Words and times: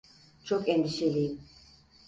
Çok 0.43 0.69
endişeliyim. 0.69 1.41